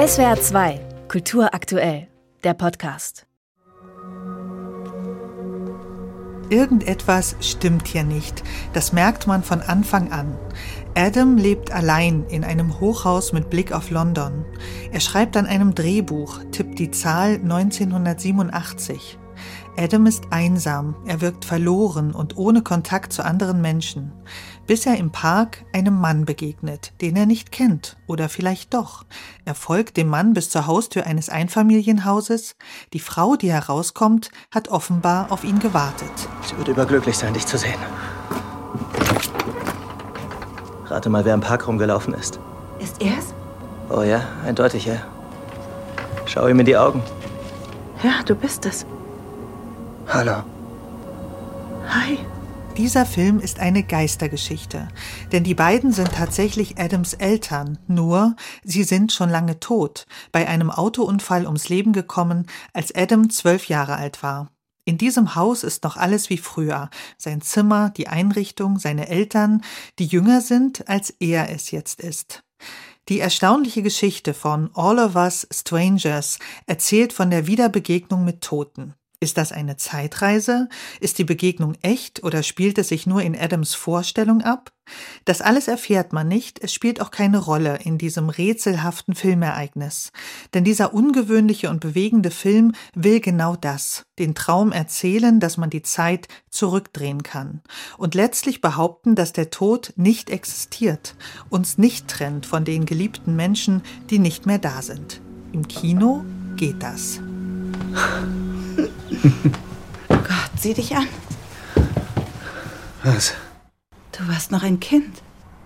SWR 0.00 0.40
2, 0.40 0.80
Kultur 1.08 1.52
aktuell, 1.52 2.08
der 2.42 2.54
Podcast. 2.54 3.26
Irgendetwas 6.48 7.36
stimmt 7.40 7.86
hier 7.86 8.04
nicht. 8.04 8.42
Das 8.72 8.94
merkt 8.94 9.26
man 9.26 9.42
von 9.42 9.60
Anfang 9.60 10.10
an. 10.10 10.38
Adam 10.94 11.36
lebt 11.36 11.70
allein 11.70 12.24
in 12.30 12.44
einem 12.44 12.80
Hochhaus 12.80 13.34
mit 13.34 13.50
Blick 13.50 13.72
auf 13.72 13.90
London. 13.90 14.46
Er 14.90 15.00
schreibt 15.00 15.36
an 15.36 15.44
einem 15.44 15.74
Drehbuch, 15.74 16.40
tippt 16.50 16.78
die 16.78 16.92
Zahl 16.92 17.34
1987. 17.34 19.18
Adam 19.76 20.06
ist 20.06 20.24
einsam, 20.30 20.94
er 21.04 21.20
wirkt 21.20 21.44
verloren 21.44 22.12
und 22.12 22.38
ohne 22.38 22.62
Kontakt 22.62 23.12
zu 23.12 23.22
anderen 23.22 23.60
Menschen, 23.60 24.12
bis 24.70 24.86
er 24.86 24.98
im 24.98 25.10
Park 25.10 25.64
einem 25.72 26.00
Mann 26.00 26.26
begegnet, 26.26 26.92
den 27.00 27.16
er 27.16 27.26
nicht 27.26 27.50
kennt 27.50 27.96
oder 28.06 28.28
vielleicht 28.28 28.72
doch. 28.72 29.04
Er 29.44 29.56
folgt 29.56 29.96
dem 29.96 30.06
Mann 30.06 30.32
bis 30.32 30.48
zur 30.48 30.68
Haustür 30.68 31.06
eines 31.06 31.28
Einfamilienhauses. 31.28 32.54
Die 32.92 33.00
Frau, 33.00 33.34
die 33.34 33.50
herauskommt, 33.50 34.30
hat 34.54 34.68
offenbar 34.68 35.32
auf 35.32 35.42
ihn 35.42 35.58
gewartet. 35.58 36.12
Sie 36.48 36.56
wird 36.56 36.68
überglücklich 36.68 37.18
sein, 37.18 37.34
dich 37.34 37.46
zu 37.46 37.58
sehen. 37.58 37.80
Rate 40.84 41.10
mal, 41.10 41.24
wer 41.24 41.34
im 41.34 41.40
Park 41.40 41.66
rumgelaufen 41.66 42.14
ist. 42.14 42.38
Ist 42.78 43.02
er's? 43.02 43.34
Oh 43.88 44.02
ja, 44.02 44.22
eindeutig, 44.46 44.84
ja. 44.84 45.02
Schau 46.26 46.46
ihm 46.46 46.60
in 46.60 46.66
die 46.66 46.76
Augen. 46.76 47.02
Ja, 48.04 48.22
du 48.24 48.36
bist 48.36 48.64
es. 48.66 48.86
Hallo. 50.06 50.44
Hi. 51.88 52.20
Dieser 52.76 53.04
Film 53.04 53.40
ist 53.40 53.58
eine 53.58 53.82
Geistergeschichte, 53.82 54.88
denn 55.32 55.44
die 55.44 55.54
beiden 55.54 55.92
sind 55.92 56.12
tatsächlich 56.12 56.78
Adams 56.78 57.14
Eltern, 57.14 57.78
nur 57.88 58.36
sie 58.64 58.84
sind 58.84 59.12
schon 59.12 59.28
lange 59.28 59.60
tot, 59.60 60.06
bei 60.32 60.48
einem 60.48 60.70
Autounfall 60.70 61.46
ums 61.46 61.68
Leben 61.68 61.92
gekommen, 61.92 62.46
als 62.72 62.94
Adam 62.94 63.28
zwölf 63.28 63.68
Jahre 63.68 63.96
alt 63.96 64.22
war. 64.22 64.50
In 64.84 64.98
diesem 64.98 65.34
Haus 65.34 65.62
ist 65.62 65.84
noch 65.84 65.96
alles 65.96 66.30
wie 66.30 66.38
früher, 66.38 66.90
sein 67.18 67.42
Zimmer, 67.42 67.90
die 67.90 68.08
Einrichtung, 68.08 68.78
seine 68.78 69.08
Eltern, 69.08 69.62
die 69.98 70.06
jünger 70.06 70.40
sind, 70.40 70.88
als 70.88 71.10
er 71.20 71.50
es 71.50 71.70
jetzt 71.70 72.00
ist. 72.00 72.42
Die 73.08 73.20
erstaunliche 73.20 73.82
Geschichte 73.82 74.34
von 74.34 74.70
All 74.74 74.98
of 74.98 75.16
Us 75.16 75.46
Strangers 75.52 76.38
erzählt 76.66 77.12
von 77.12 77.30
der 77.30 77.46
Wiederbegegnung 77.46 78.24
mit 78.24 78.40
Toten. 78.40 78.94
Ist 79.22 79.36
das 79.36 79.52
eine 79.52 79.76
Zeitreise? 79.76 80.70
Ist 80.98 81.18
die 81.18 81.24
Begegnung 81.24 81.74
echt 81.82 82.24
oder 82.24 82.42
spielt 82.42 82.78
es 82.78 82.88
sich 82.88 83.06
nur 83.06 83.20
in 83.20 83.38
Adams 83.38 83.74
Vorstellung 83.74 84.40
ab? 84.40 84.72
Das 85.26 85.42
alles 85.42 85.68
erfährt 85.68 86.14
man 86.14 86.26
nicht, 86.26 86.58
es 86.64 86.72
spielt 86.72 87.02
auch 87.02 87.10
keine 87.10 87.36
Rolle 87.36 87.80
in 87.84 87.98
diesem 87.98 88.30
rätselhaften 88.30 89.14
Filmereignis. 89.14 90.10
Denn 90.54 90.64
dieser 90.64 90.94
ungewöhnliche 90.94 91.68
und 91.68 91.80
bewegende 91.80 92.30
Film 92.30 92.72
will 92.94 93.20
genau 93.20 93.56
das, 93.56 94.06
den 94.18 94.34
Traum 94.34 94.72
erzählen, 94.72 95.38
dass 95.38 95.58
man 95.58 95.68
die 95.68 95.82
Zeit 95.82 96.26
zurückdrehen 96.48 97.22
kann 97.22 97.60
und 97.98 98.14
letztlich 98.14 98.62
behaupten, 98.62 99.16
dass 99.16 99.34
der 99.34 99.50
Tod 99.50 99.92
nicht 99.96 100.30
existiert, 100.30 101.14
uns 101.50 101.76
nicht 101.76 102.08
trennt 102.08 102.46
von 102.46 102.64
den 102.64 102.86
geliebten 102.86 103.36
Menschen, 103.36 103.82
die 104.08 104.18
nicht 104.18 104.46
mehr 104.46 104.58
da 104.58 104.80
sind. 104.80 105.20
Im 105.52 105.68
Kino 105.68 106.24
geht 106.56 106.82
das. 106.82 107.20
Gott, 110.08 110.50
sieh 110.56 110.74
dich 110.74 110.94
an. 110.94 111.06
Was? 113.02 113.34
Du 114.12 114.28
warst 114.28 114.50
noch 114.50 114.62
ein 114.62 114.80
Kind. 114.80 115.22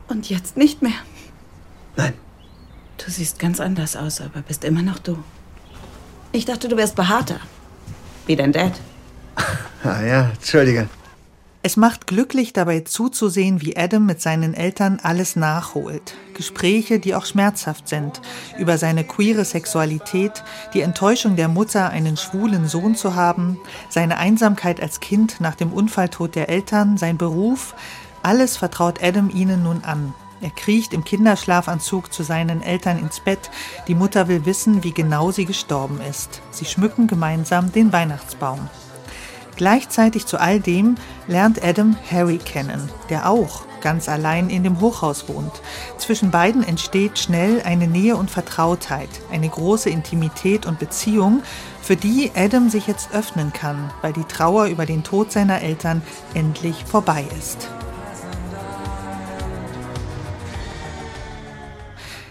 Und 0.09 0.29
jetzt 0.29 0.57
nicht 0.57 0.83
mehr. 0.83 0.93
Nein. 1.97 2.15
Du 2.99 3.11
siehst 3.11 3.39
ganz 3.39 3.61
anders 3.61 3.97
aus, 3.97 4.21
aber 4.21 4.43
bist 4.43 4.65
immer 4.65 4.83
noch 4.83 4.99
du. 4.99 5.19
Ich 6.33 6.45
dachte, 6.45 6.69
du 6.69 6.77
wärst 6.77 6.95
behaarter. 6.95 7.41
Wie 8.27 8.37
dein 8.37 8.53
Dad. 8.53 8.73
Ah 9.83 10.03
ja, 10.03 10.31
entschuldige. 10.31 10.89
Es 11.67 11.79
macht 11.79 12.07
glücklich 12.07 12.53
dabei 12.53 12.81
zuzusehen, 12.81 13.63
wie 13.63 13.75
Adam 13.75 14.05
mit 14.05 14.21
seinen 14.21 14.53
Eltern 14.53 15.01
alles 15.03 15.35
nachholt. 15.35 16.15
Gespräche, 16.35 17.01
die 17.01 17.15
auch 17.15 17.25
schmerzhaft 17.25 17.89
sind, 17.89 18.21
über 18.59 18.77
seine 18.77 19.03
queere 19.03 19.47
Sexualität, 19.47 20.45
die 20.75 20.83
Enttäuschung 20.83 21.37
der 21.37 21.49
Mutter, 21.49 21.89
einen 21.89 22.19
schwulen 22.19 22.69
Sohn 22.69 22.97
zu 22.97 23.15
haben, 23.15 23.59
seine 23.89 24.19
Einsamkeit 24.19 24.79
als 24.83 25.01
Kind 25.01 25.41
nach 25.41 25.55
dem 25.55 25.73
Unfalltod 25.73 26.35
der 26.35 26.51
Eltern, 26.51 26.99
sein 26.99 27.17
Beruf, 27.17 27.75
alles 28.23 28.59
vertraut 28.59 29.03
Adam 29.03 29.31
ihnen 29.31 29.63
nun 29.63 29.85
an. 29.85 30.13
Er 30.43 30.51
kriecht 30.51 30.93
im 30.93 31.03
Kinderschlafanzug 31.03 32.13
zu 32.13 32.25
seinen 32.25 32.61
Eltern 32.61 32.99
ins 32.99 33.21
Bett. 33.21 33.51
Die 33.89 33.95
Mutter 33.95 34.29
will 34.29 34.45
wissen, 34.45 34.85
wie 34.85 34.93
genau 34.93 35.31
sie 35.31 35.47
gestorben 35.47 35.99
ist. 36.11 36.43
Sie 36.51 36.67
schmücken 36.67 37.07
gemeinsam 37.07 37.73
den 37.73 37.91
Weihnachtsbaum. 37.91 38.69
Gleichzeitig 39.57 40.27
zu 40.27 40.41
all 40.41 40.61
dem 40.61 40.97
lernt 41.27 41.63
Adam 41.63 41.97
Harry 42.11 42.39
kennen, 42.39 42.89
der 43.09 43.29
auch 43.31 43.65
ganz 43.81 44.09
allein 44.09 44.49
in 44.49 44.65
dem 44.65 44.81
Hochhaus 44.81 45.29
wohnt. 45.29 45.53
Zwischen 45.99 46.31
beiden 46.31 46.65
entsteht 46.65 47.19
schnell 47.19 47.63
eine 47.63 47.87
Nähe 47.87 48.17
und 48.17 48.31
Vertrautheit, 48.31 49.11
eine 49.31 49.49
große 49.49 49.91
Intimität 49.91 50.67
und 50.67 50.79
Beziehung, 50.79 51.43
für 51.83 51.97
die 51.97 52.33
Adam 52.35 52.71
sich 52.71 52.87
jetzt 52.87 53.13
öffnen 53.13 53.53
kann, 53.53 53.91
weil 54.01 54.15
die 54.15 54.25
Trauer 54.25 54.67
über 54.67 54.87
den 54.87 55.05
Tod 55.05 55.31
seiner 55.31 55.61
Eltern 55.61 56.03
endlich 56.33 56.85
vorbei 56.87 57.27
ist. 57.39 57.69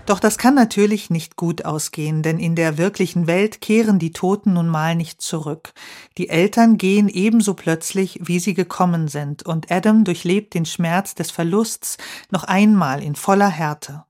Doch 0.06 0.20
das 0.20 0.38
kann 0.38 0.54
natürlich 0.54 1.10
nicht 1.10 1.38
gut 1.38 1.64
ausgehen, 1.64 2.24
denn 2.24 2.38
in 2.38 2.56
der 2.56 2.78
wirklichen 2.78 3.26
Welt 3.26 3.62
kehren 3.62 4.00
die 4.00 4.12
Toten 4.12 4.54
nun 4.54 4.68
mal 4.68 4.96
nicht 4.96 5.22
zurück. 5.22 5.74
Die 6.18 6.28
Eltern 6.28 6.78
gehen 6.78 7.08
ebenso 7.08 7.54
plötzlich, 7.54 8.20
wie 8.22 8.40
sie 8.40 8.54
gekommen 8.54 9.08
sind, 9.08 9.44
und 9.44 9.72
Adam 9.72 10.04
durchlebt 10.04 10.56
den 10.56 10.66
Schmerz 10.66 11.16
des 11.16 11.32
Verlusts 11.32 11.98
noch 12.32 12.44
einmal 12.44 13.02
in 13.02 13.16
voller 13.16 13.48
Härte. 13.48 14.04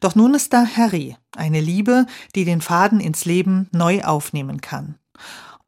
Doch 0.00 0.14
nun 0.14 0.32
ist 0.34 0.54
da 0.54 0.64
Harry, 0.64 1.16
eine 1.36 1.60
Liebe, 1.60 2.06
die 2.34 2.46
den 2.46 2.62
Faden 2.62 3.00
ins 3.00 3.26
Leben 3.26 3.68
neu 3.70 4.02
aufnehmen 4.02 4.62
kann. 4.62 4.98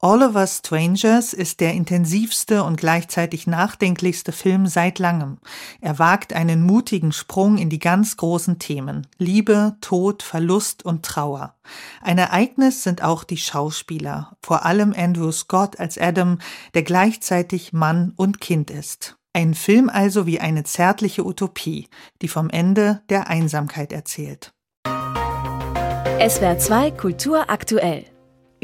Us 0.03 0.59
Strangers 0.59 1.33
ist 1.33 1.61
der 1.61 1.73
intensivste 1.73 2.65
und 2.65 2.77
gleichzeitig 2.77 3.47
nachdenklichste 3.47 4.31
Film 4.31 4.67
seit 4.67 4.99
langem. 4.99 5.39
Er 5.81 5.99
wagt 5.99 6.35
einen 6.35 6.63
mutigen 6.63 7.13
Sprung 7.13 7.57
in 7.57 7.71
die 7.71 7.79
ganz 7.79 8.17
großen 8.19 8.59
Themen 8.59 9.07
Liebe, 9.17 9.77
Tod, 9.81 10.23
Verlust 10.23 10.85
und 10.85 11.05
Trauer. 11.05 11.55
Ein 12.03 12.19
Ereignis 12.19 12.83
sind 12.83 13.03
auch 13.03 13.25
die 13.25 13.39
Schauspieler, 13.39 14.37
vor 14.43 14.67
allem 14.67 14.95
Andrew 14.97 15.33
Scott 15.33 15.81
als 15.81 15.97
Adam, 15.99 16.39
der 16.75 16.83
gleichzeitig 16.83 17.73
Mann 17.73 18.13
und 18.17 18.41
Kind 18.41 18.71
ist. 18.71 19.17
Ein 19.33 19.55
Film 19.55 19.89
also 19.89 20.27
wie 20.27 20.41
eine 20.41 20.65
zärtliche 20.65 21.27
Utopie, 21.27 21.89
die 22.23 22.29
vom 22.29 22.51
Ende 22.51 23.03
der 23.09 23.29
Einsamkeit 23.29 23.93
erzählt. 23.93 24.53
SWR 26.19 26.59
2 26.59 26.91
Kultur 26.93 27.51
aktuell. 27.51 28.16